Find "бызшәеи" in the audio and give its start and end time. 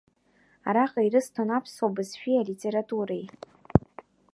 1.95-2.39